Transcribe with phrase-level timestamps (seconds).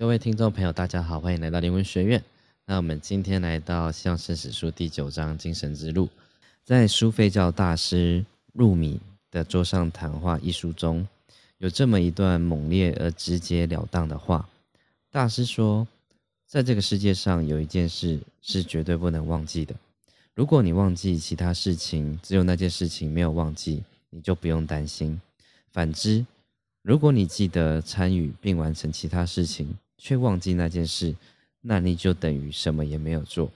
[0.00, 2.24] 各位听众朋友，大家好，欢迎来到灵魂学院。
[2.64, 6.06] 那我们今天来到《相声史书》第九章《精神之路》。
[6.64, 8.24] 在苏菲教大师
[8.54, 8.98] 入米
[9.30, 11.06] 的桌上谈话一书中，
[11.58, 14.48] 有这么一段猛烈而直截了当的话。
[15.10, 15.86] 大师说，
[16.46, 19.74] 在这个世界上有一件事是绝对不能忘记的。
[20.34, 25.20] 如果你忘记其他事情，只有那件事情没有忘记，你就不用担心。
[25.70, 26.24] 反之，
[26.80, 31.14] 如果你记得参与并完成其他事情，却忘记那件事，
[31.60, 33.50] 那你就等于什么也没有做。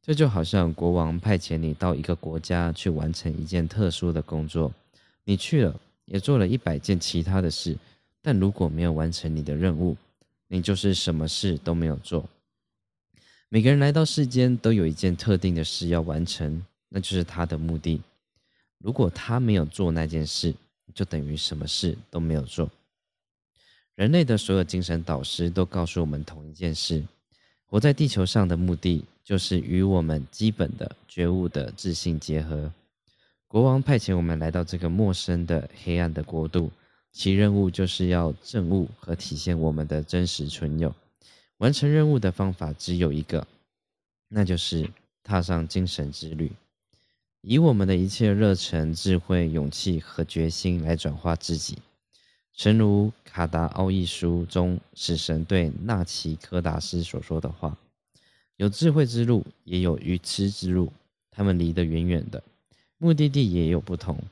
[0.00, 4.72] 这就好像国王派遣你到一个国家去完成一件特殊的工作，
[5.24, 7.76] 你去了，也做了一百件其他的事，
[8.22, 9.96] 但如果没有完成你的任务，
[10.46, 12.24] 你就是什么事都没有做。
[13.48, 18.00] 每个人来到世间都有一件特定的事要完成，那就是他的目的。
[18.78, 20.54] 如果他没有做那件事，
[20.94, 22.70] 就等于什么事都没有做。
[23.94, 27.04] 人类的所有精神导师都告诉我们同一件事：
[27.66, 32.72] 活在地球上的目的就是与我们基本的觉悟的自信结合。
[33.46, 36.70] 国王派遣我们来到这个陌生的黑暗的国度，
[37.12, 40.94] 其任务就是要证悟和体现我们的真实存有。
[41.58, 43.46] 完成任务的方法只有一个，
[44.28, 44.88] 那就是
[45.22, 46.50] 踏上精神之旅，
[47.42, 51.76] 以我们的一切热忱、智慧、勇气和决心来转化自己。
[52.60, 57.74] 诚如卡达奥义书中死神对纳奇科达斯所说的话
[58.58, 60.92] ：“有智慧之路，也有愚痴之路，
[61.30, 62.42] 他们离得远远的，
[62.98, 64.22] 目的地也有不同。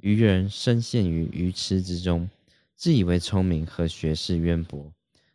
[0.00, 2.28] 愚人深陷于愚痴之中，
[2.76, 4.84] 自以为聪明和学识渊博，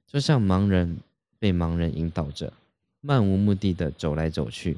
[0.06, 0.98] 就像盲人
[1.40, 2.54] 被盲人引导着，
[3.02, 4.78] 漫无目的的走来走去。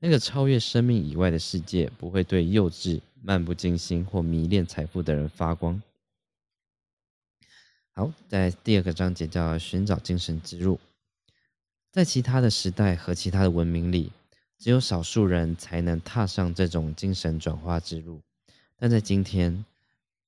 [0.00, 5.80] 那个超越生命以外的世界，不会对幼稚、漫不经心或迷恋财富的人发光。”
[7.98, 10.78] 好，在第二个章节叫寻找精神之路。
[11.90, 14.12] 在其他的时代和其他的文明里，
[14.58, 18.20] 只有少数人才能踏上这种精神转化之路。
[18.76, 19.64] 但在今天，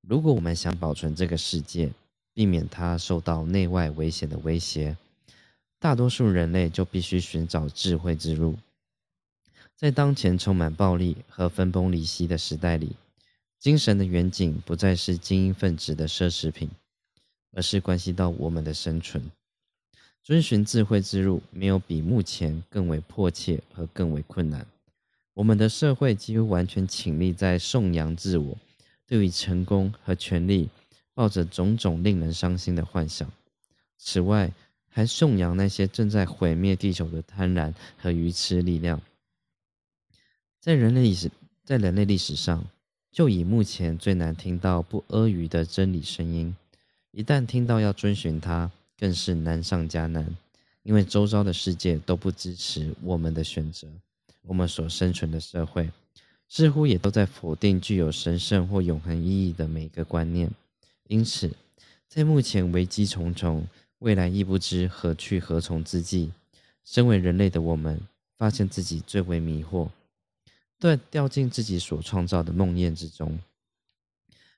[0.00, 1.92] 如果我们想保存这个世界，
[2.32, 4.96] 避免它受到内外危险的威胁，
[5.78, 8.56] 大多数人类就必须寻找智慧之路。
[9.76, 12.96] 在当前充满暴力和分崩离析的时代里，
[13.58, 16.70] 精神的远景不再是精英分子的奢侈品。
[17.52, 19.22] 而是关系到我们的生存。
[20.22, 24.66] 遵循智慧之路，没有比目前更为迫切和更为困难。
[25.32, 28.58] 我们的社会几乎完全倾力在颂扬自我，
[29.06, 30.68] 对于成功和权力
[31.14, 33.30] 抱着种种令人伤心的幻想。
[33.96, 34.52] 此外，
[34.88, 39.00] 还颂扬那些正在毁灭地球的贪婪和愚痴力量。
[40.60, 41.30] 在人类历史，
[41.64, 42.64] 在人类历史上，
[43.12, 46.54] 就以目前最难听到不阿谀的真理声音。
[47.18, 50.24] 一旦听到要遵循它，更是难上加难，
[50.84, 53.88] 因为周遭的世界都不支持我们的选择。
[54.42, 55.90] 我们所生存的社会，
[56.48, 60.48] 似乎也都在否定具有神圣或永恒意义的每个观念。
[61.08, 61.50] 因此，
[62.06, 63.66] 在目前危机重重、
[63.98, 66.30] 未来亦不知何去何从之际，
[66.84, 68.00] 身为人类的我们，
[68.36, 69.88] 发现自己最为迷惑，
[70.78, 73.36] 对掉进自己所创造的梦魇之中。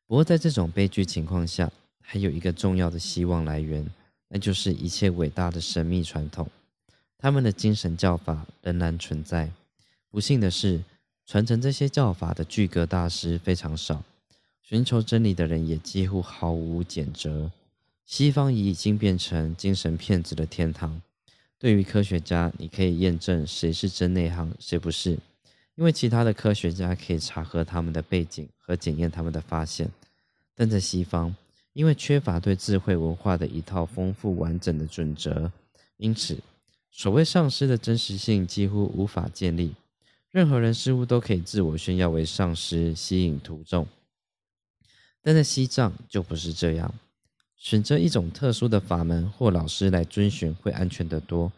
[0.06, 1.72] 不过，在这种悲剧情况下，
[2.12, 3.88] 还有一个重要的希望来源，
[4.26, 6.50] 那就是一切伟大的神秘传统。
[7.16, 9.48] 他们的精神教法仍然存在。
[10.10, 10.82] 不幸的是，
[11.25, 14.03] 传承这些教法的巨格大师非常少，
[14.60, 17.49] 寻求真理的人也几乎毫无减折。
[18.04, 21.00] 西方已经变成精神骗子的天堂。
[21.60, 25.12] 对于科学家，你可以验证谁是真内行，谁不是，
[25.76, 29.88] 因为其他的科学家可以查核他们的背景和检验他们的发现。
[30.56, 31.37] 但在西方，
[31.72, 35.50] 因为缺乏对智慧文化的一套丰富完整的准则，
[35.97, 36.38] 因此
[36.91, 39.75] 所谓上师的真实性几乎无法建立。
[40.31, 43.86] 任何人似乎都可以自我炫耀为上师，吸引徒众。
[45.22, 46.94] 但在西藏就不是这样。
[47.56, 51.52] 选择一种特殊的法门或老师来遵循会安全得多。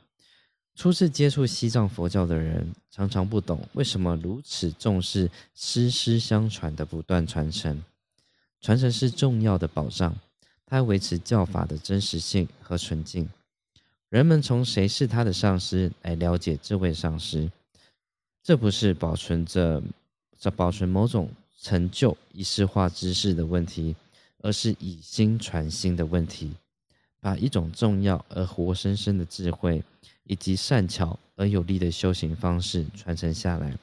[0.74, 7.80] 初次接触西藏佛教的人常常不懂为什么如此重视师师相传的不断传承。
[8.62, 10.16] 传承是重要的保障，
[10.64, 13.28] 它维持教法的真实性和纯净。
[14.08, 17.50] 人们从谁是他的上师来了解这位上师，
[18.42, 19.82] 这不是保存着、
[20.38, 21.28] 在保存某种
[21.60, 23.96] 成就仪式化知识的问题，
[24.38, 26.52] 而是以心传心的问题。
[27.20, 29.82] 把一种重要而活生生的智慧，
[30.24, 33.78] 以及善巧而有力的修行方式传承下来。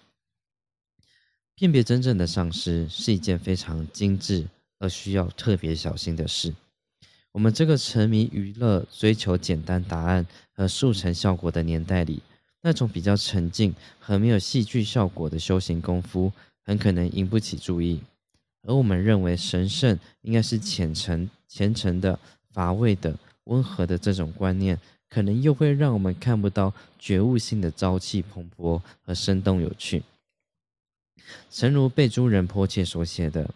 [1.56, 4.46] 辨别真正的上师是一件非常精致。
[4.80, 6.54] 而需要特别小心的是，
[7.34, 12.22] 我们这个沉迷娱乐、追求简单答案和速成效果的年代里，
[12.62, 16.32] 那种比较沉静和没有戏剧效果的修行功夫，
[16.66, 18.02] 很可能引不起注意。
[18.64, 22.18] 而我们认为神圣应该是虔诚、虔诚的、
[22.52, 23.16] 乏味的、
[23.46, 24.80] 温和的这种观念，
[25.10, 30.04] 可能又会让我们看不到觉悟性的朝气蓬勃和生动有趣。
[31.52, 33.54] 诚如贝珠人迫切所写的。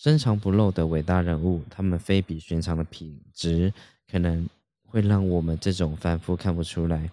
[0.00, 3.72] 深藏不露的伟大人物，他们非比寻常的品质，
[4.08, 4.48] 可能
[4.86, 7.10] 会让我们这种凡夫看不出来。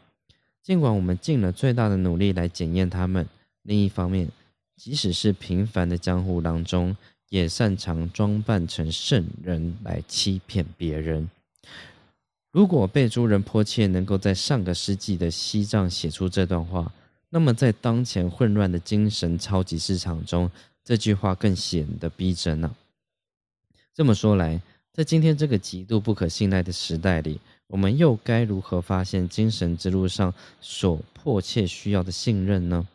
[0.62, 3.28] 尽管我们尽了最大的努力来检验他们，
[3.64, 4.30] 另一方面，
[4.76, 6.96] 即使是平凡的江湖郎中，
[7.30, 11.28] 也擅长装扮成圣人来欺骗别人。
[12.52, 16.94] 如果贝珠人迫切能够在上个世纪的西藏写出这段话，
[17.32, 20.52] 那么在当前混乱的精神超级市场中，
[20.86, 22.74] 这句话更显得逼真了。
[23.94, 24.62] 这么说来，
[24.94, 32.88] 在今天这个极度不可信赖的时代里，我们又该如何发现精神之路上所迫切需要的信任呢？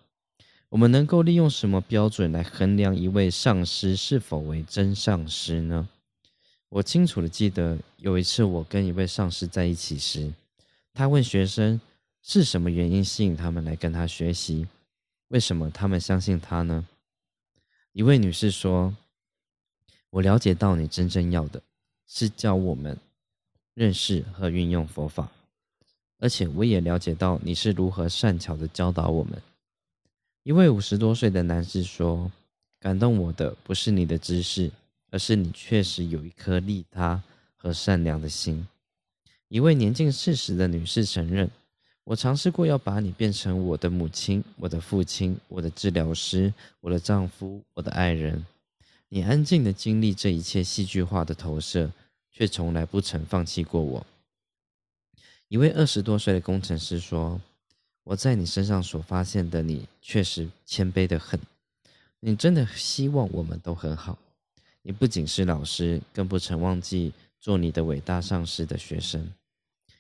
[0.69, 5.88] 我们能够利用什么标准来衡量一位上师是否为真上师呢？
[6.69, 10.32] 我清楚的记得，有一次我跟一位上师在一起时，
[10.94, 11.81] 他问学生
[12.22, 14.69] 是什么原因吸引他们来跟他学习，
[15.28, 16.87] 为什么他们相信他呢？
[18.00, 18.97] 一位女士说
[20.08, 21.61] ：“我了解到你真正要的
[22.06, 22.97] 是教我们
[23.75, 25.31] 认识和运用佛法，
[26.17, 29.43] 而且我也了解到你是如何善巧的教导我们。”
[30.44, 32.32] 一位五十多岁的男士说
[32.81, 34.70] ：“感动我的不是你的知识，
[35.11, 37.23] 而是你确实有一颗利他
[37.55, 38.67] 和善良的心。”
[39.49, 41.50] 一位年近四十的女士承认。
[42.05, 48.44] 我尝试过要把你变成我的母亲、我的父亲、我的治疗师、我的丈夫、我的爱人。
[49.08, 51.93] 你安静的经历这一切戏剧化的投射，
[52.32, 54.06] 却从来不曾放弃过我。
[55.49, 57.41] 一位二十多岁的工程师说
[58.02, 61.38] ：“我在你身上所发现的你，确实谦卑的很。
[62.19, 64.19] 你真的希望我们都很好。
[64.82, 69.32] 你不仅是老师，更不曾忘记做你的伟大上司的学生。”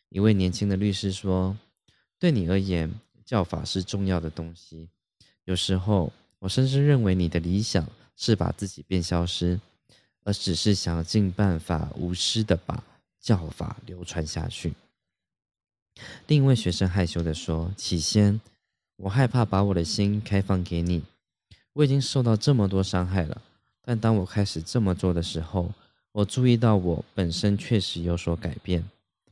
[0.08, 1.56] 一位年轻的律师说。
[2.20, 2.92] 对你而言，
[3.24, 4.86] 教法是重要的东西。
[5.46, 9.58] 有时候，我甚至认为你的理想是把自己变消失，
[10.22, 12.84] 而只是想尽办法无私的把
[13.18, 14.74] 教法流传下去。
[16.26, 18.38] 另一位学生害羞的说：“起先，
[18.96, 21.02] 我害怕把我的心开放给你。
[21.72, 23.40] 我已经受到这么多伤害了。
[23.82, 25.72] 但当我开始这么做的时候，
[26.12, 28.84] 我注意到我本身确实有所改变。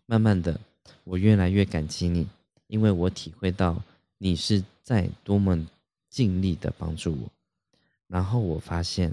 [0.07, 0.59] 慢慢的，
[1.05, 2.27] 我越来越感激你。”
[2.69, 3.83] 因为我体会到
[4.19, 5.67] 你是在多么
[6.09, 7.31] 尽力的帮助我，
[8.07, 9.13] 然后我发现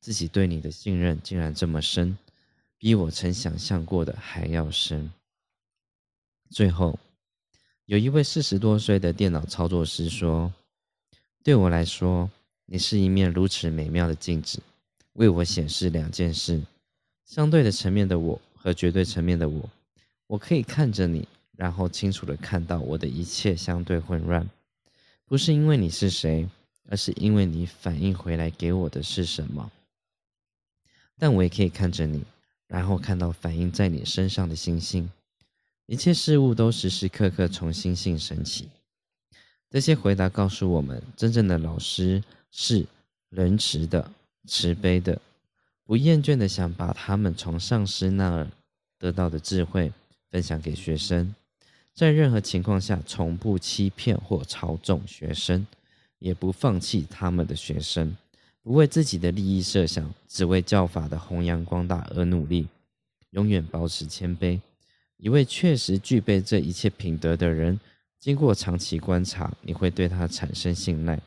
[0.00, 2.16] 自己对你的信任竟然这么深，
[2.78, 5.12] 比我曾想象过的还要深。
[6.50, 6.98] 最后，
[7.86, 10.52] 有一位四十多岁的电脑操作师说
[11.42, 12.30] ：“对我来说，
[12.66, 14.60] 你是一面如此美妙的镜子，
[15.14, 16.62] 为我显示两件事：
[17.24, 19.68] 相对的层面的我和绝对层面的我。
[20.26, 21.26] 我可以看着你。”
[21.62, 24.50] 然后清楚的看到我的一切相对混乱，
[25.26, 26.48] 不是因为你是谁，
[26.88, 29.70] 而是因为你反应回来给我的是什么。
[31.16, 32.24] 但我也可以看着你，
[32.66, 35.08] 然后看到反映在你身上的星星，
[35.86, 38.68] 一切事物都时时刻刻从星星升起。
[39.70, 42.84] 这些回答告诉我们，真正的老师是
[43.28, 44.10] 仁慈的、
[44.48, 45.22] 慈悲的，
[45.84, 48.50] 不厌倦的想把他们从上师那儿
[48.98, 49.92] 得到的智慧
[50.28, 51.32] 分享给学生。
[51.94, 55.66] 在任何情况下，从不欺骗或操纵学生，
[56.18, 58.16] 也不放弃他们的学生，
[58.62, 62.66] 不为自己的利益设想，只为教法的弘扬光大而努力，
[63.30, 64.58] 永远保持谦卑。
[65.18, 67.78] 一位确实具备这一切品德的人，
[68.18, 71.20] 经过长期观察，你会对他产生信赖。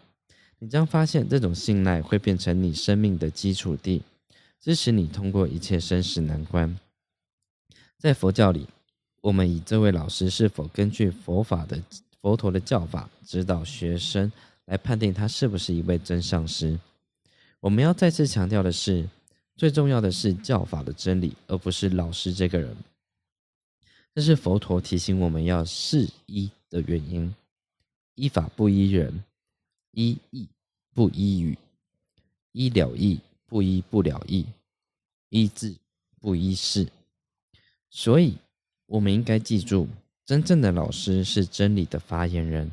[0.58, 4.02] 你将发现，这种信赖会变成你生命的基础地，
[4.60, 6.76] 支持你通过一切生死难关。
[8.00, 8.68] 在佛教里。
[9.26, 11.82] 我们以这位老师是否根据佛法的
[12.22, 14.32] 佛陀的教法指导学生
[14.66, 16.80] 来判定他是不是一位真上师？
[17.60, 19.10] 我们要再次强调的是，
[19.56, 22.78] 最重要的是教法的真理，而不是老师这个人。
[24.14, 27.34] 这是佛陀提醒我们要适依的原因：
[28.14, 29.24] 依法不依人，
[29.94, 30.48] 依义
[30.94, 31.58] 不依语，
[32.52, 34.46] 依了义不依不了义，
[35.30, 35.76] 依智
[36.20, 36.88] 不依事。
[37.90, 38.38] 所以。
[38.88, 39.88] 我们应该记住，
[40.26, 42.72] 真正的老师是真理的发言人，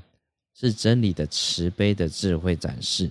[0.55, 3.11] 是真理的慈悲的智慧展示。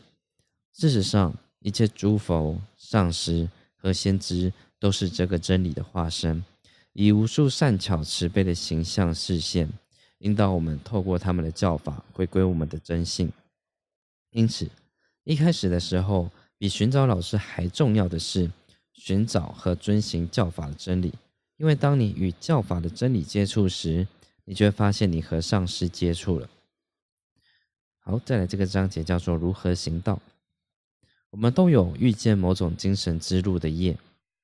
[0.74, 6.44] 事实上，一切诸佛、上师和先知都是这个真理的化身，
[6.94, 9.70] 以无数善巧慈悲的形象视线，
[10.20, 13.32] 引导我们透过他们的教法回归我们的真性。
[14.32, 14.70] 因此，
[15.24, 18.50] 一开始的时候，比寻找老师还重要的是
[18.94, 21.14] 寻找和遵循教法的真理。
[21.62, 24.08] 因为当你与教法的真理接触时，
[24.46, 26.50] 你就会发现你和上师接触了。
[28.00, 30.20] 好，再来这个章节叫做如何行道。
[31.30, 33.96] 我们都有遇见某种精神之路的业。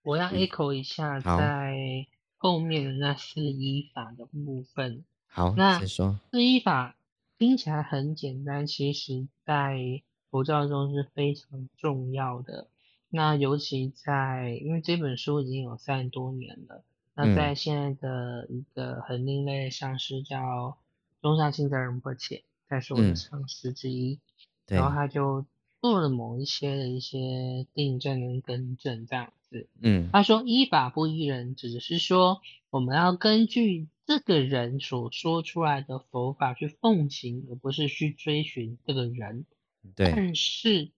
[0.04, 2.06] 我要 echo 一下，在
[2.36, 5.04] 后面的那四依法的部分。
[5.26, 6.96] 好，那先说四依法
[7.40, 12.68] 听起来很简单，其实在佛教中是非常重要的。
[13.10, 16.84] 那尤其在，因为这本书已经有三十多年了。
[17.18, 20.78] 那在现在的一个很另类的上师叫
[21.20, 24.20] 中上清泽仁波切，他是我的上师之一，
[24.68, 25.44] 然后他就
[25.82, 29.68] 做了某一些的一些订正跟更正这样子。
[29.82, 39.48] 嗯，他说依法不依人，只是说我们要根据这个人所说出来的佛法去奉行，而不是去追寻这个人。
[39.96, 40.92] 对，但是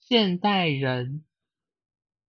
[0.00, 1.22] 现代人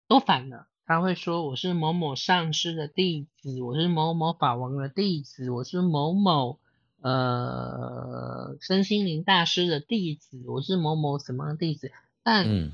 [0.08, 0.68] 都反了。
[0.86, 6.60] 他会说：“我是某某上师的弟子，我是某某法王的弟子，我是某某
[7.00, 11.90] 呃身心灵大师的弟子，我是某某什么的弟子。”
[12.22, 12.74] 但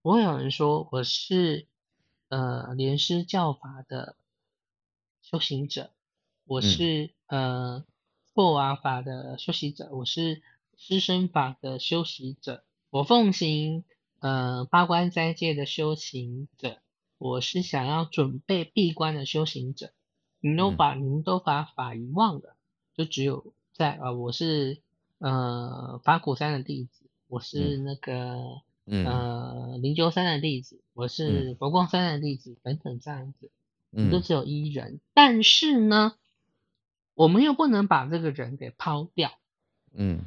[0.00, 1.66] 不会有人说我是
[2.28, 4.14] 呃莲师教法的
[5.20, 5.90] 修行者，
[6.44, 7.84] 我是呃
[8.32, 10.40] 破瓦法的修行者，我是
[10.76, 13.82] 师生法的修行者，我奉行
[14.20, 16.78] 呃八关斋戒的修行者。
[17.18, 19.92] 我是想要准备闭关的修行者，
[20.40, 22.56] 你都把你们都把法遗忘了，
[22.94, 24.82] 就只有在啊，我是
[25.18, 33.50] 呃法鼓山的弟子，我是那个呃灵鹫山的弟子，我是佛光山的弟子等等这样子，
[33.90, 36.14] 你都只有一人，但是呢，
[37.14, 39.30] 我们又不能把这个人给抛掉，
[39.94, 40.24] 嗯，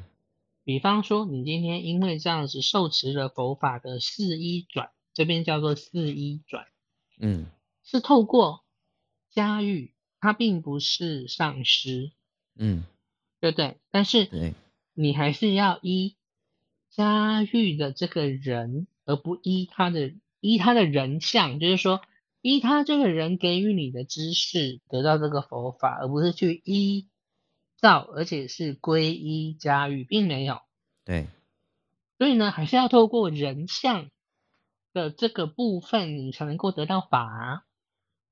[0.64, 6.66] 比方说你今天因为这样子受持了佛法的四一转，这边叫做四一转。
[7.20, 7.46] 嗯，
[7.84, 8.64] 是透过
[9.30, 12.12] 嘉玉，他并不是上师，
[12.56, 12.84] 嗯，
[13.40, 13.76] 对不对？
[13.90, 14.54] 但是对，
[14.94, 16.16] 你还是要依
[16.90, 22.00] 嘉玉的这个人，而不依他的依他的人相，就是说
[22.40, 27.08] 依他这个人给予你的知识得到这个佛法，而不是去依
[27.76, 30.60] 照，而且是皈依嘉玉，并没有。
[31.04, 31.26] 对，
[32.16, 34.10] 所以呢，还是要透过人相。
[34.98, 37.64] 的这个部分，你才能够得到法。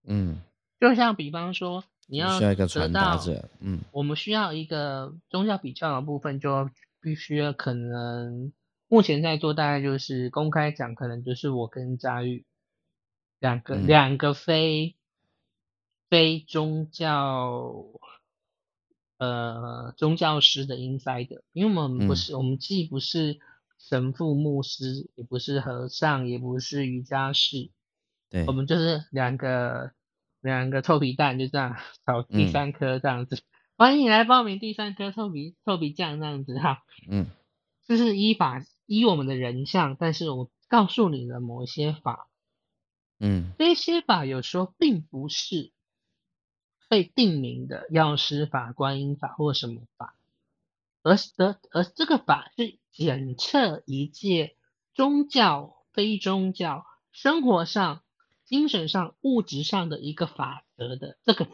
[0.05, 0.41] 嗯，
[0.81, 3.49] 就像比方说，你要需要一个传达者。
[3.61, 6.69] 嗯，我们需要一个宗教比较的部分，就
[7.01, 8.53] 必须要可能
[8.89, 12.45] 目前在做，大概就是公开讲，可能就是我跟佳玉
[13.39, 14.97] 两个两个非
[16.11, 17.85] 非宗教
[19.19, 23.39] 呃宗教师的 inside，因为我们不是，我们既不是。
[23.89, 27.71] 神父、牧师也不是和尚，也不是瑜伽士，
[28.29, 29.93] 对，我们就是两个
[30.41, 33.41] 两个臭皮蛋，就这样炒第三颗这样子。
[33.77, 36.83] 欢迎你来报名第三颗臭皮臭皮匠这样子哈。
[37.09, 37.27] 嗯，
[37.87, 42.27] 这是依法依我们的人像，但是我告诉你的某一些法，
[43.21, 45.71] 嗯，这些法有时候并不是
[46.89, 50.17] 被定名的药师法、观音法或什么法。
[51.05, 54.57] 而而而这个法是检测一切
[54.95, 58.03] 宗教、非宗教、生活上、
[58.47, 61.47] 精神上、物质上的一个法则的这个，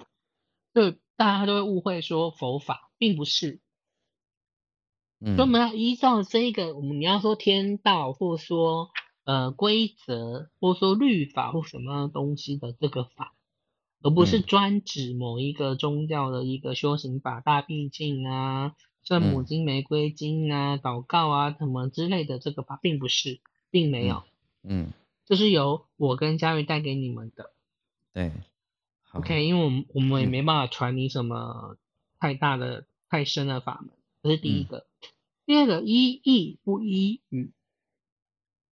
[0.73, 3.61] 就大家都会误会说佛法并不是，
[5.19, 8.91] 嗯，所以我们要依照这个，我们你要说天道，或说
[9.25, 13.35] 呃规则，或说律法或什么东西的这个法，
[14.01, 18.77] 而不是专指某一个宗教的一个修行法，大毕竟啊。
[19.05, 23.41] 圣母金、玫瑰金啊、祷告啊什么之类的，这个吧，并不是，
[23.71, 24.23] 并没有，
[24.63, 24.93] 嗯，
[25.27, 27.51] 这是由我跟嘉瑞带给你们的，
[28.13, 28.33] 对
[29.13, 31.77] ，OK，因为我们我们也没办法传你什么
[32.19, 33.91] 太大的、太深的法门，
[34.23, 34.87] 这是第一个。
[35.45, 37.51] 第二个，依义不依语，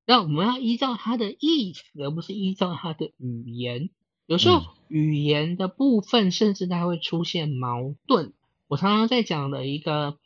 [0.06, 3.90] 那我们要依照它的意思，而不是依照它的语言。
[4.26, 8.32] 有时候语言的部分，甚至它会出现矛盾。
[8.70, 10.16] 我常常在讲的一个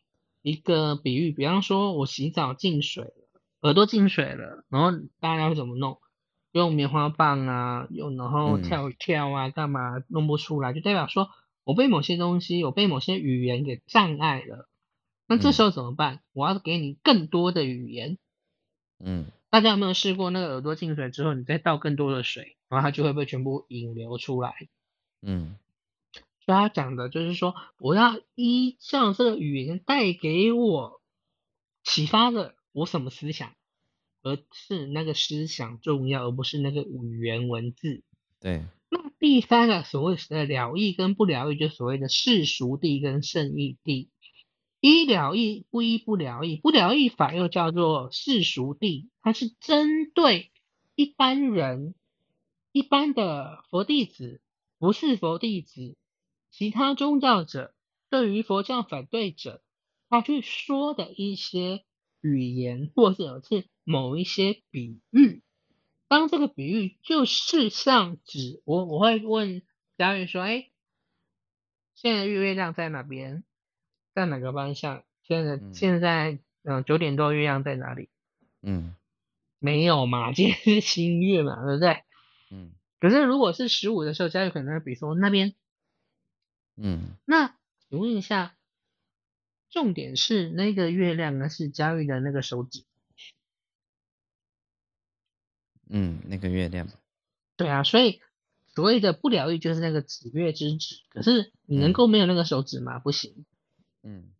[0.43, 5.99] 一个比喻，比方说我洗澡进水了，耳朵进水了，然后大家会怎么弄？
[6.53, 10.75] 用棉花棒啊，用然后跳一跳啊，干嘛弄不出来？
[10.75, 11.31] 就代表说
[11.65, 14.69] 我被某些东西，我被某些语言给障碍了。
[15.27, 16.21] 那这时候怎么办？
[16.35, 18.19] 我要给你更多的语言。
[19.03, 24.69] 嗯，大家有没有试过那个耳朵进水之后，你再倒更多的水，然后它就会被全部引流出来？
[25.23, 25.57] 嗯。
[26.45, 31.01] 所以他讲的就是说，我要依照这个语言带给我
[31.83, 33.55] 启发的我什么思想，
[34.23, 38.03] 而是那个思想重要，而不是那个语言文字。
[38.41, 38.65] 对。
[38.91, 44.11] 那第三个所谓的了义跟不了义，就所谓的世俗地跟圣义地。
[44.81, 50.53] 一了义不一不了义，不了义法又叫做世俗地，它是针对
[50.95, 51.95] 一般人、
[52.71, 54.43] 一般的佛弟子，
[54.79, 55.97] 不是佛弟子。
[56.57, 57.75] 其他宗教者
[58.09, 59.61] 对于佛教反对者，
[60.09, 61.83] 他去说的一些
[62.21, 65.43] 语言，或者是某一些比喻。
[66.07, 69.63] 当这个比喻就是像指我，我会问
[69.99, 70.71] 嘉玉说：“哎，
[71.97, 73.43] 现在月亮在哪边？
[74.15, 75.03] 在哪个方向？
[75.25, 78.11] 现在现在嗯九点多月亮在哪里？
[78.63, 78.95] 嗯，
[79.59, 82.05] 没有嘛， 今天是新月嘛，对不对？
[82.53, 82.71] 嗯。
[83.01, 85.57] 可是如果是十五的时候，嘉玉可能比如说那边。
[86.77, 87.57] 嗯，那
[87.89, 88.57] 请问一下，
[89.71, 91.49] 重点是那个月亮呢？
[91.49, 92.85] 是佳玉的那个手指？
[95.89, 96.89] 嗯，那个月亮。
[97.57, 98.21] 对啊，所以
[98.75, 101.03] 所谓的不疗愈就是那个指月之指。
[101.11, 102.99] 可是你能够没有那个手指吗？
[102.99, 103.47] 不行。
[104.03, 104.33] 嗯，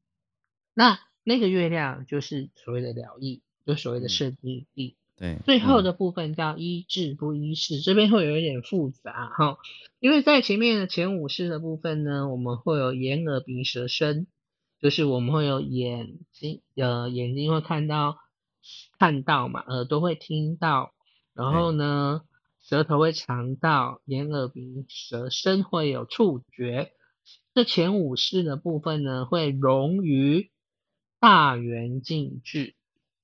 [0.73, 4.97] 那那个月亮就是所谓的疗愈，就所谓的圣地地。
[5.17, 9.59] 对，最后的部分叫医治不医事，这边会有一点复杂哈，
[10.01, 14.27] 因为在前面的前五式的部分呢，我们会有眼耳鼻舌身，
[14.81, 18.17] 就是我们会有眼睛呃眼睛会看到
[18.99, 20.93] 看到嘛，耳朵会听到，
[21.33, 22.23] 然后呢
[22.61, 26.91] 舌头会尝到，眼耳鼻舌身会有触觉，
[27.55, 30.51] 这前五式的部分呢会融于
[31.21, 32.75] 大圆镜智。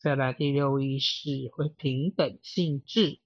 [0.01, 3.19] 再来第六意识会平等性质，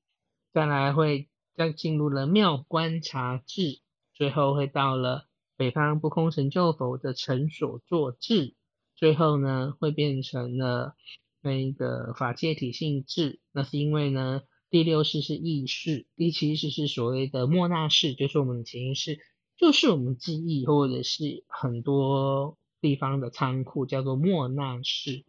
[0.52, 3.78] 再来会再进入了妙观察智，
[4.12, 8.57] 最后会到了北方不空成就否的成所作智，
[8.97, 10.97] 最后呢会变成了
[11.40, 13.39] 那个法界体性质。
[13.52, 19.21] 那是因为呢第六世是意识，第七世是所谓的莫那式，就是我们的潜意识，
[19.56, 25.25] 就是我们记忆或者是很多地方的仓库，叫做莫那式。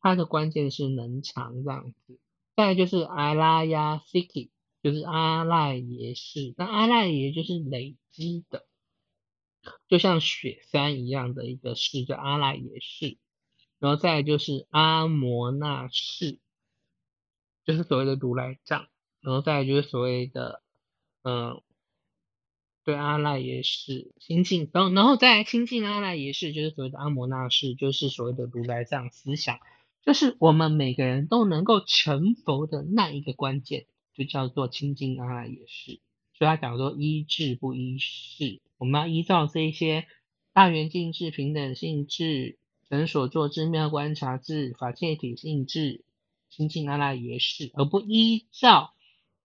[0.00, 2.18] 它的关键是能长这样子，
[2.54, 4.50] 再就是阿拉亚 Siki，
[4.82, 8.66] 就是阿赖耶识，那阿赖耶就是累积的，
[9.88, 13.18] 就像雪山一样的一个识叫阿赖耶识，
[13.78, 16.38] 然后再就是阿摩那识，
[17.64, 18.86] 就是所谓的如来藏，
[19.20, 20.62] 然后再就是所谓的
[21.22, 21.60] 嗯，
[22.84, 29.58] 对阿赖耶识亲近，然后然后再来亲近阿赖耶识，就是所谓的阿摩那识，就是所谓的如来藏思想。
[30.02, 36.00] 就是我们每个人都能够成佛的那一个关键，就叫做清净阿赖耶识。
[36.32, 40.06] 所以他讲说依智不依事，我们要依照这一些
[40.54, 42.56] 大圆镜智、平等性智、
[42.88, 46.04] 人所作之妙观察智、法界体性智、
[46.48, 48.94] 清净阿赖耶识，而不依照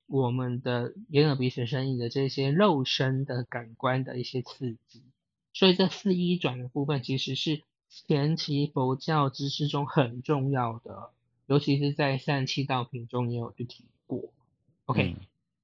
[0.07, 5.03] 我们的眼耳鼻舌身意的这些肉身的感官的一些刺激。
[5.51, 7.63] 所以这四一转的部分其实是。
[8.07, 11.11] 前期佛教知识中很重要的，
[11.45, 14.23] 尤其是在三七道品中也有去提过。
[14.85, 15.15] OK，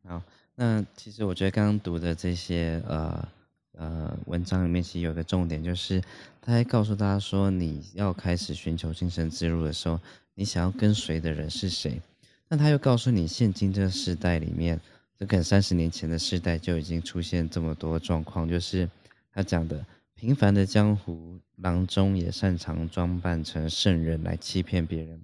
[0.03, 0.21] 好，
[0.53, 3.27] 那其实我觉得刚刚读的这些呃
[3.73, 6.01] 呃文章里面，其实有个重点，就是
[6.39, 9.99] 他还告诉大家说，你要开始寻求精神之路的时候，
[10.35, 11.99] 你想要跟随的人是谁？
[12.47, 14.79] 那他又告诉你，现今这个时代里面，
[15.17, 18.87] 这跟三十年前的时代就已经出现这么多状况，就是
[19.33, 19.83] 他讲的。
[20.19, 25.21] 平凡的江湖郎中也擅长装扮成圣人来欺骗别人，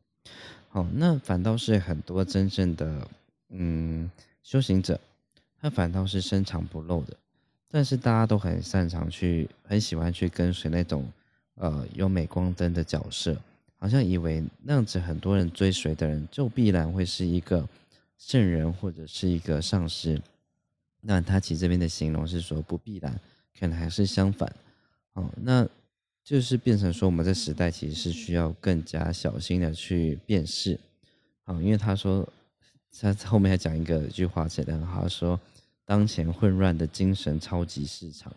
[0.69, 3.05] 好，那反倒是很多真正的
[3.49, 4.09] 嗯
[4.41, 4.97] 修行者，
[5.59, 7.17] 他反倒是深藏不露的，
[7.69, 11.11] 但是大家都很擅长去，很喜欢去跟随那种
[11.55, 13.35] 呃有镁光灯的角色，
[13.77, 17.67] 好像以为那样子很多人追随的人就必然会是一个
[18.17, 20.21] 圣人或者是一个上师，
[21.01, 23.19] 那他其实这边的形容是说不必然，
[23.59, 24.49] 可能还是相反。
[25.15, 25.67] 哦，那
[26.23, 30.79] 就是变成说，我们在时代其实是需要更加小心的去辨识。
[31.43, 32.27] 好，因为他说，
[32.99, 35.39] 他后面还讲一个一句话写的很好，说
[35.83, 38.33] 当前混乱的精神超级市场。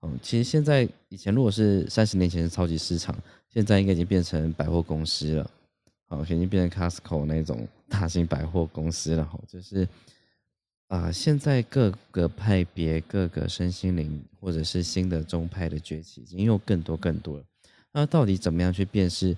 [0.00, 3.16] 哦，其实现在以前如果是三十年前是超级市场，
[3.48, 5.50] 现在应该已经变成百货公司了。
[6.08, 9.24] 哦，已经变成 Costco 那种大型百货公司了。
[9.24, 9.88] 哈，就是。
[10.88, 17.44] 啊，现在各个派别、各个身心灵，或者是新的宗派的崛起，已经有更多更多了。
[17.92, 19.36] 那到底怎么样去辨识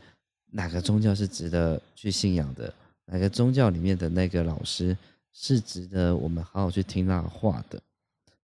[0.50, 2.72] 哪个宗教是值得去信仰的？
[3.06, 4.96] 哪个宗教里面的那个老师
[5.32, 7.80] 是值得我们好好去听他的话的？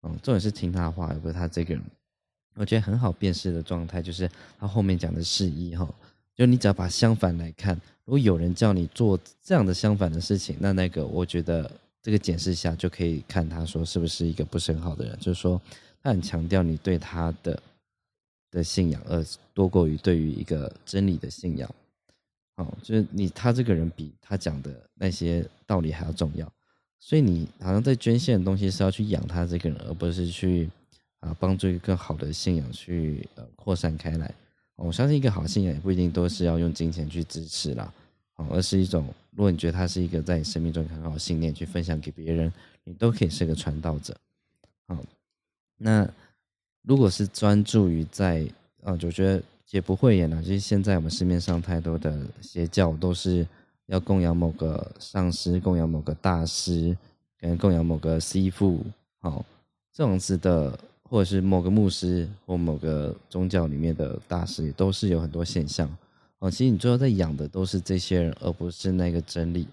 [0.03, 1.83] 嗯，重点是听他的话，而不是他这个人。
[2.55, 5.88] 我觉得很好辨识的状态，就是他后面讲的示意哈，
[6.35, 15.62] 就你只要把相反来看，如果有人叫你做这样的相反的事情，那那个我觉得这个检视下就可以看他说是不是一个不是很好的人，就是说
[16.01, 17.62] 他很强调你对他的
[18.51, 21.69] 的信仰，而多过于对于一个真理的信仰。
[22.55, 26.51] 哦，就是你他这个人比他讲的那些道理还要重要，
[26.99, 30.69] 所以你好像在捐献的东西是要去养他这个人，而不是去
[31.21, 34.33] 啊帮助一个更好的信仰去呃扩散开来。
[34.75, 37.93] 我相信一个好信仰也不一定都是要用金钱去支持啦，
[38.39, 42.52] 哦，而是一种如果你觉得他是一个在你生命中很好的信念去分享给别人，
[42.84, 44.15] 你都可以是个传道者。
[44.88, 44.97] 好，
[45.78, 46.10] 那
[46.82, 48.45] 如果是专注于在
[48.84, 49.43] 啊，就觉得。
[49.71, 53.45] 也不会演了，就是现在我们市面上太多的邪教都是
[53.86, 56.97] 要供养某个上师，供养某个大师，
[57.38, 58.84] 跟供养某个师傅，
[59.19, 59.45] 好，
[59.93, 65.88] 这种子的，或者是某个牧师或某个宗教里面的大师，也都是有很多现象。
[66.39, 69.67] 哦，其实你最后在养的都是这些人，而不是那个真理。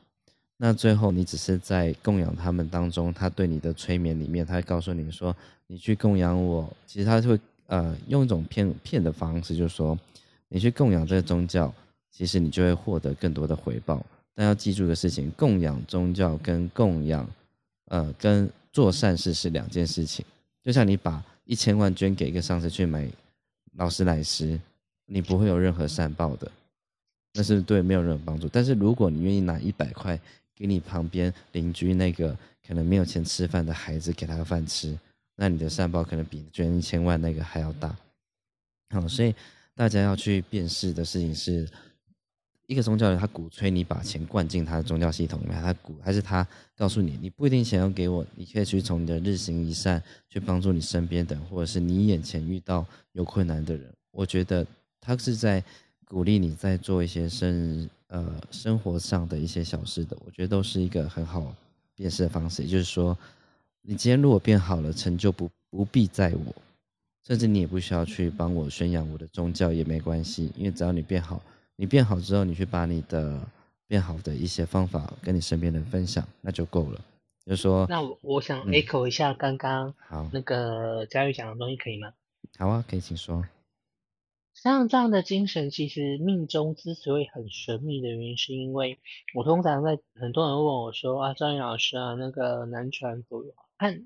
[0.57, 5.35] 那最后你只是在供养他们当中，他对你的催眠里面，他会告诉你说，
[5.67, 7.39] 你去供养我，其实他会。
[7.69, 9.99] 呃，用一种骗骗的方式，就是说，
[10.49, 11.75] 你去供养这个宗教，
[12.13, 14.07] 其实你就会获得更多的回报。
[14.37, 17.29] 但要记住一个事情，供养宗教跟供养，
[17.87, 20.25] 呃，跟做善事是两件事情。
[20.63, 23.11] 就像你把一千万捐给一个上司去买
[23.73, 24.57] 劳斯莱斯，
[25.07, 26.51] 你不会有任何善报的，
[27.33, 28.49] 那是对没有任何帮助。
[28.49, 30.21] 但是如果你愿意拿一百块
[30.55, 34.99] 给你旁边邻居那个可能没有钱吃饭的孩子，给他饭吃。
[35.37, 37.95] 那你的善报可能比捐一千万那个还要大，
[38.88, 39.35] 好，所以
[39.75, 41.69] 大家要去辨识的事情是，
[42.66, 54.66] 一个宗教人他鼓吹你把钱灌进他的宗教系统里面，他鼓还是他告诉你，你不一定想要给我，你可以去从你的日行一善去帮助你身边的，或者是你眼前遇到有困难的人，我觉得
[55.07, 55.62] 他是在
[56.07, 61.55] 鼓励你在做一些生呃生活上的一些小事的，我觉得都是一个很好
[61.95, 63.16] 辨识的方式，也就是说。
[63.88, 66.53] 你今天如果变好了，成就不不必在我，
[67.25, 71.40] 甚至你也不需要去帮我宣扬我的宗教也没关系，因为只要你变好，
[71.77, 73.40] 你变好之后，你去把你的
[73.87, 77.01] 变好的一些方法跟你身边人分享，那就够了。
[77.45, 82.12] 就是说，那我我想 echo 一下刚刚好那个佳玉讲的东西，可以吗？
[82.59, 83.45] 好啊，可以，请说。
[84.57, 88.99] 像这样的精神，其实命中之所以很神秘的原因，是因为
[89.35, 93.45] 我通常在很多人问我说啊，张宇老师啊，那个南传佛
[93.77, 94.03] 和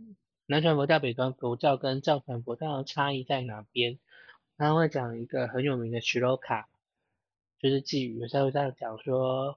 [0.47, 4.01] 南传佛教、北传佛教跟藏传佛教的差异在哪边？
[4.57, 6.69] 他会讲一个很有名的曲罗卡，
[7.61, 9.57] 就是寄语，他会这样讲说，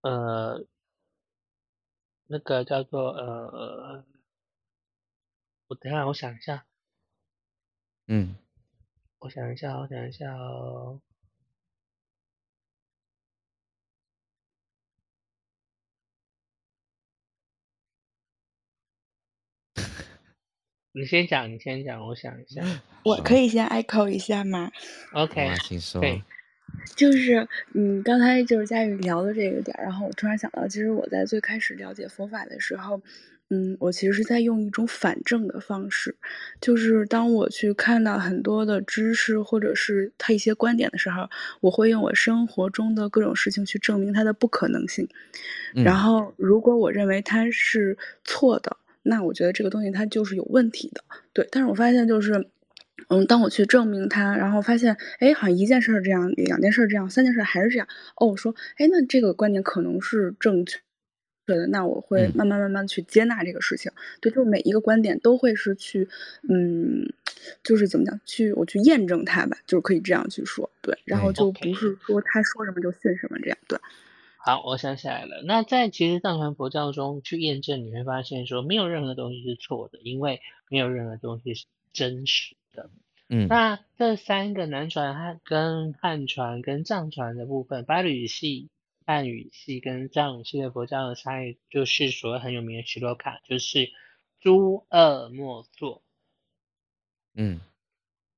[0.00, 0.64] 呃，
[2.26, 4.04] 那个叫做呃，
[5.68, 6.64] 我等下我想一下，
[8.06, 8.36] 嗯。
[9.22, 11.00] 我想一下，我想一下哦。
[20.92, 22.62] 你先讲，你先讲，我想一下。
[23.06, 24.72] 我可以先 echo 一下吗
[25.12, 26.00] ？OK，请说。
[26.96, 33.00] 就是嗯，刚才就是佳宇聊的这个点，然后我突然想到，其实我在最开始了解佛法的时候。
[33.54, 36.16] 嗯，我其实是在用一种反证的方式，
[36.58, 41.28] 就是当我去看到很多的知识或者是他一些观点的时候，
[41.60, 45.06] 我会用我生活中的各种事情去证明它的不可能性。
[45.74, 51.04] 然后，如果我认为它是错的，那我觉得这个东西它就是有问题的。
[51.34, 52.46] 对，但是我发现就是，
[53.08, 57.86] 嗯，当我去证明它，然后发现，哎，好像一件事儿这样，两件事儿这样，三件事还是这样。
[58.16, 60.80] 哦，我说，哎，那这个观点可能是正确。
[61.44, 63.90] 对的，那我会慢慢慢慢去接纳这个事情。
[64.20, 66.08] 对，就每一个观点都会是去，
[66.48, 67.12] 嗯，
[67.64, 70.70] 就是怎么讲，去我去验证它吧，就是可以这样去说。
[70.80, 73.58] 对，然后就不是说他说什么就信什么这样。
[73.66, 73.78] 对。
[74.38, 75.42] 好，我想起来了。
[75.44, 82.90] 那在其实藏传佛教中去验证，你会发现说没有任何东西是错的，因为没有任何东西是真实的。
[83.28, 83.48] 嗯。
[83.48, 88.68] 那这三个南传汉跟汉传跟藏传的部分，巴吕系。
[89.04, 93.90] 汉语系跟藏语系的佛教的差异，就是所谓很有名的许多卡，就是
[94.38, 96.04] 诸恶莫作。
[97.34, 97.60] 嗯，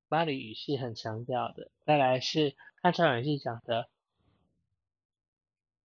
[0.09, 1.70] 巴黎语系很强调的。
[1.85, 3.90] 再来是汉传语系讲的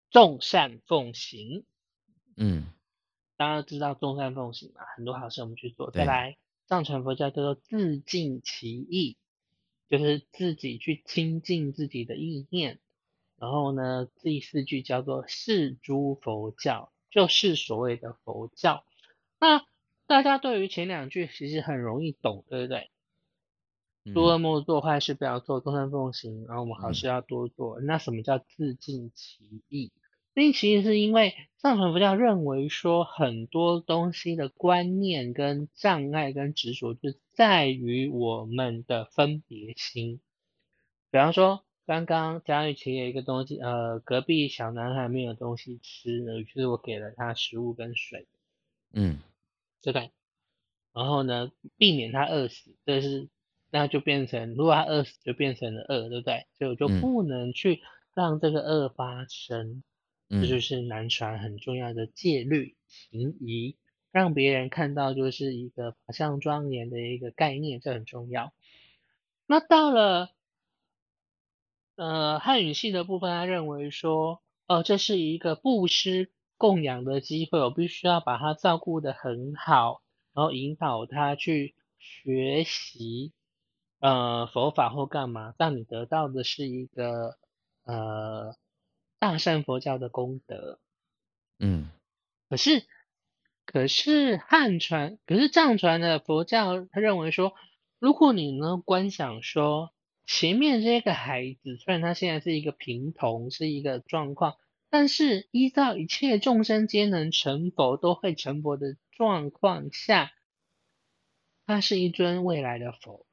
[0.10, 1.66] 众善奉行。
[2.38, 2.64] 嗯，
[3.36, 5.92] 大家知道众善奉行嘛，很多好事我们去做。
[5.92, 6.38] 再来
[6.70, 9.18] 藏传佛教叫做自净其意，
[9.90, 12.78] 就是自己去清净自己的意念。
[13.40, 18.84] 然后呢，第四句叫做“是诸佛教”，就是所谓的佛教。
[19.40, 19.66] 那
[20.06, 22.92] 大家对于前两句其实很容易懂，对不对？
[24.14, 27.82] 诸恶莫作，坏事不要做，众善奉行，然后我们好事要多做。
[27.82, 29.92] 那什么叫自尽其意？
[30.34, 40.22] 自尽其实是因为藏传佛教认为说很多东西的观念跟障碍跟执着，就在于我们的分别心。
[41.12, 48.28] 比方说，刚刚贾玉琪有一个东西，呃，隔壁小男孩没有东西吃呢，于是我给了他食物跟水，
[48.94, 49.18] 嗯，
[49.82, 50.12] 对不对？
[50.94, 53.28] 然后呢，避免他饿死，这是
[53.72, 56.46] 那就变成，如果他饿死，就变成了恶，对不对？
[56.58, 57.82] 所以我就不能去
[58.14, 59.84] 让这个恶发生，
[60.30, 63.78] 这就是南传很重要的戒律情谊，
[64.12, 68.54] 让别人看到就是一个法相庄严的一个概念，这很重要。
[69.46, 70.32] 那到了。
[72.02, 80.02] 呃，汉语系的部分，他认为说，哦，这是一个布施供养的机会，我必须要把他照顾的很好，
[80.34, 83.34] 然后引导他去学习，
[84.00, 87.38] 呃，佛法或干嘛，让你得到的是一个
[87.84, 88.56] 呃
[89.20, 90.80] 大善佛教的功德。
[91.60, 91.90] 嗯，
[92.50, 92.86] 可是，
[93.66, 97.54] 可是汉传，可是藏传的佛教，他认为说，
[98.00, 99.94] 如果你能观想说。
[100.32, 104.58] 前面这个孩子，虽然他现在是一个贫童，是一个状况，
[104.92, 110.32] 但是依照一切众生皆能成佛，都会成佛的状况下，
[111.66, 113.26] 他是一尊未来的佛。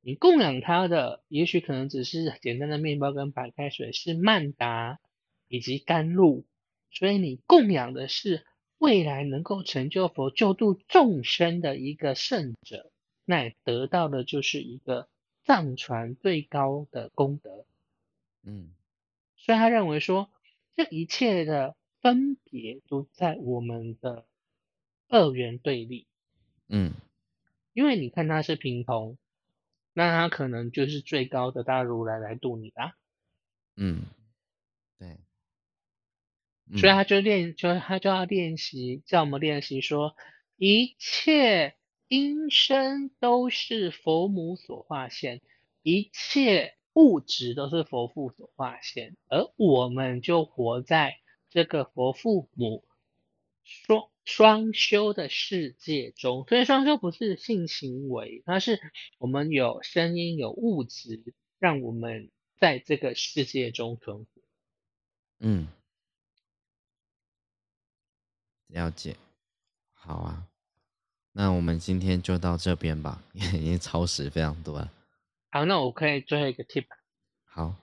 [0.00, 4.98] 你供养他的，也许可能只是简单的面包跟白开水，是曼达
[5.54, 6.44] 以及甘露，
[6.90, 8.44] 所以你供养的是
[8.78, 12.90] 未来能够成就佛、救度众生的一个圣者，
[13.24, 15.08] 那得到的就是一个。
[15.46, 17.66] 藏传最高的功德，
[18.44, 18.70] 嗯，
[19.36, 20.30] 所以他认为说，
[20.74, 24.24] 这一切的分别都在我们的
[25.06, 26.06] 二元对立，
[26.66, 26.94] 嗯，
[27.74, 29.18] 因为你看他是平头，
[29.92, 32.96] 那他可能就是最高的大如来来度你啦，
[33.76, 34.23] 嗯，对，
[36.76, 40.16] 所以他就练，就他就要练习，叫我们练习说
[40.56, 41.76] 一切。
[42.06, 45.40] 音声都是佛母所化现，
[45.82, 51.16] 一切物质都是佛父所化现，而我们就活在
[51.48, 52.84] 这个佛父母
[53.64, 56.44] 双双修的世界中。
[56.46, 58.78] 所以双修不是性行为，它是
[59.18, 64.28] 我们有声音、有物质，让我们在这个世界中存活。
[65.40, 65.68] 嗯，
[68.74, 69.16] 了解，
[69.92, 70.48] 好啊。
[71.32, 74.90] 那我们今天就到这边吧， 已经超时非常多了。
[75.50, 76.86] 好，那我可以最后一个 tip。
[77.44, 77.76] 好，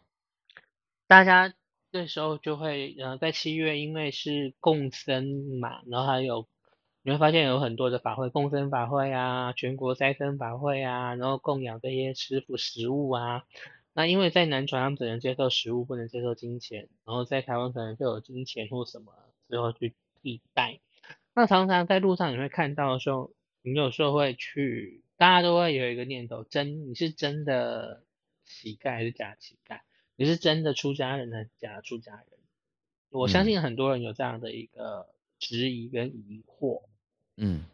[1.08, 1.54] 大家
[1.94, 6.46] 这时候就会，呃，在七月，因为是共生嘛，然后还有
[7.04, 13.46] 你会发现有很多的法会，共生法会啊，全国斋生法会啊，然后供养这些师傅食物啊。
[13.94, 19.14] 那因为在南传他们只能接受食物，不能接受金钱，然后在台湾可能就有金钱或什么
[19.48, 20.80] 最后去替代。
[21.34, 23.32] 那常常在路上你会看到的时候。
[23.64, 28.04] 你有时候会去，大家都会有一个念头：真你是真的
[28.44, 29.82] 乞丐还是假乞丐？
[30.16, 32.26] 你是真的出家人还是假出家人？
[33.12, 36.82] 我相信很多人有这样的一个质疑跟疑惑。
[37.38, 37.66] 嗯，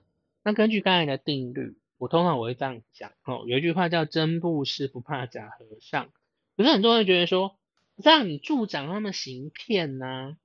[0.44, 6.12] 那根据刚才的定律，我通常我会这样讲哦，有一句话叫“真布施不怕假和尚”。
[6.58, 7.58] 可是很多人觉得说，
[7.96, 10.38] 让你助长他们行骗呢？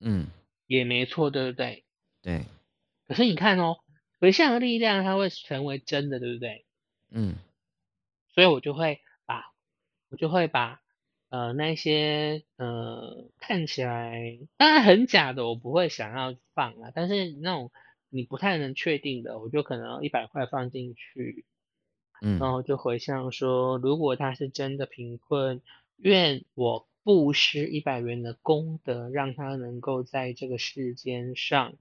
[0.00, 0.26] 嗯，
[0.66, 1.84] 也没错，对不对？
[2.22, 2.44] 对。
[3.06, 3.78] 可是你看哦。
[4.18, 6.64] 回向的力量，它会成为真的，对不对？
[7.10, 7.34] 嗯，
[8.32, 9.52] 所以我就会把，
[10.08, 10.80] 我就会把，
[11.28, 16.90] 呃，那些呃看起来当然很假的，我不会想要放啊。
[16.94, 17.70] 但是那种
[18.08, 21.44] 你不太能确定的，我就可能一百块放进去，
[22.22, 25.60] 嗯，然后就回向说，如果他是真的贫困，
[25.98, 31.74] 愿我布施一百元的功德，让他能够在这个世间上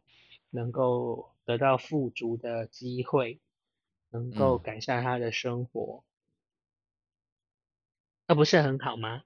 [0.51, 1.31] 能够。
[1.45, 3.39] 得到富足的机会，
[4.09, 6.03] 能够改善他的生活，
[8.27, 9.21] 那不是很好吗？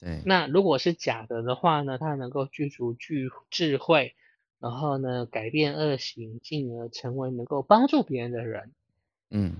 [0.00, 0.22] 对。
[0.26, 1.98] 那如果是假的的话呢？
[1.98, 4.16] 他能够具足具智慧，
[4.58, 8.72] 然后呢改变恶行，进而成为能够帮助别人的人。
[9.30, 9.58] 嗯，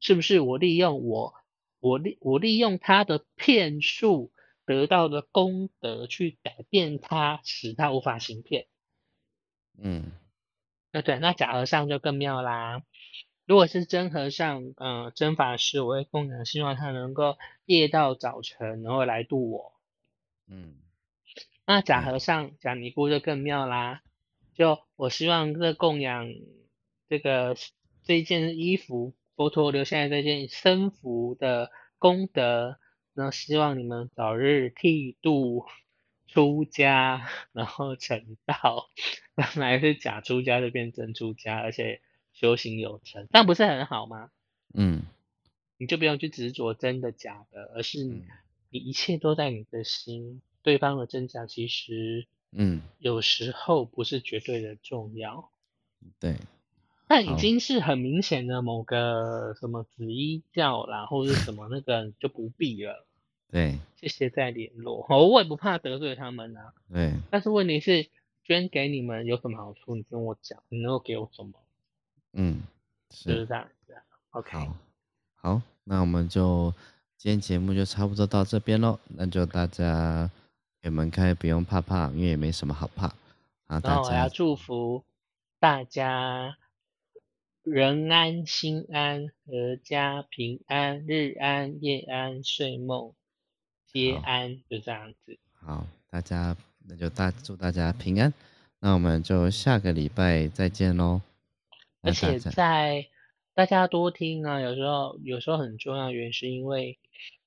[0.00, 0.40] 是不是？
[0.40, 1.32] 我利用我，
[1.80, 4.30] 我利我利用他的骗术
[4.72, 8.66] 得到的功德去改变他，使他无法行骗。
[9.78, 10.12] 嗯。
[10.94, 12.82] 那对，那假和尚就更妙啦。
[13.46, 19.72] 如果是真和尚，嗯，真法师，我会供养，希望他能够夜到早晨，然后来度我。
[20.46, 20.76] 嗯，
[21.66, 24.02] 那假和尚、假尼姑就更妙啦。
[24.54, 26.30] 就我希望这供养
[27.08, 27.56] 这个
[28.04, 32.78] 这件衣服，佛陀留下来这件僧服的功德，
[33.14, 35.66] 那希望你们早日剃度
[36.26, 38.88] 出家，然后成道。
[39.34, 42.00] 本来是假出家就变真出家，而且
[42.32, 44.30] 修行有成，但不是很好吗？
[44.74, 45.02] 嗯
[45.78, 48.22] 你就不用去执着真的假的，而是嗯
[48.70, 55.50] 你一切都在你的心，对方的真假其实嗯，有时候不是绝对的重要。
[56.20, 56.36] 对，
[57.12, 63.04] 但已好经是很明显的某个什么紫衣教啦，或者是什么那个就不必了，
[63.52, 65.04] 对谢谢再联络。
[65.10, 68.08] 哦我也不怕得罪他们啊，对，但是问题是
[68.44, 69.94] 捐给你们有什么好处？
[69.94, 71.52] 你跟我讲，你能够给我什么？
[72.32, 72.62] 嗯，
[73.10, 74.00] 就是这样子啊。
[74.30, 74.74] OK，好，
[75.34, 76.72] 好，那我们就
[77.18, 78.98] 今天节目就差不多到这边喽。
[79.08, 80.30] 那就大家
[80.80, 83.08] 鬼门开，不用怕怕，因为也没什么好怕。
[83.08, 83.16] 啊，
[83.66, 85.04] 然大家后我要祝福
[85.60, 86.56] 大家
[87.62, 93.14] 人安心安，阖家平安，日安夜安，睡梦
[93.86, 95.38] 皆安，就这样子。
[95.60, 96.56] 好，大家
[96.88, 98.34] 那就大祝大家平安。
[98.80, 101.20] 那我们就下个礼拜再见喽。
[102.00, 103.06] 而且在
[103.54, 106.98] 大家多听啊，有时候有时候很重要，原因是因为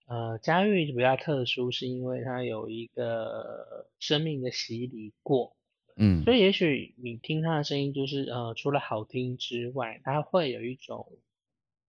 [0.07, 5.57] 呃，佳玉比较特殊，是因为它有一个生命的洗礼过，
[5.95, 6.23] 嗯。
[6.23, 11.07] 所以也许你听他的声音，就是呃，除了好听之外，他会有一种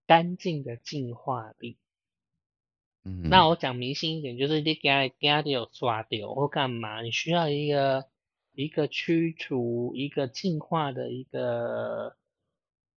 [0.07, 1.77] 干净的净化力。
[3.05, 8.07] 嗯，那我讲迷信一点，就是你给他给他有刷掉或干嘛，你需要一个
[8.53, 12.17] 一个驱除、一个净化的一个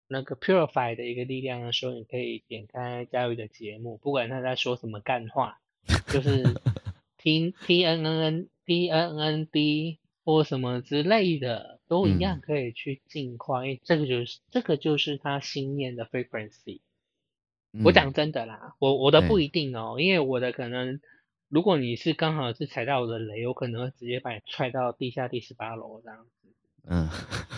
[0.08, 5.60] 那个 purify 的一个力量的时候，你可以点开佳宇的节目，不管他在说什么干话，
[6.08, 6.42] 就是
[7.16, 16.80] T T N N N T N N D 或什么之类的，都一样嗯可以去净化，因为这个就是这个就是他心念的 frequency。
[17.84, 21.00] 我嗯讲真的啦，我我的不一定哦，因为我的可能，
[21.48, 26.48] 如果你是刚好是踩到我的雷，我可能会直接把你踹到地下第十八楼这样子。
[26.84, 27.08] 嗯，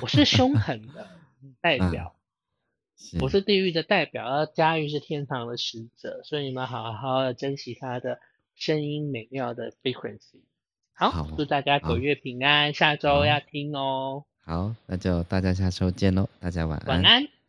[0.03, 1.09] 我是凶狠的
[1.63, 2.15] 代嗯表，
[2.99, 8.21] 是我是地狱的代表，而佳玉是天堂的使者，所以你们好好的珍惜他的
[8.55, 10.43] 声音美妙的 frequency。
[11.11, 16.89] 好，好祝大家狗月平安，下周要听哦，好，那就大家下周见喽，大家晚安。
[16.89, 17.42] 晚安。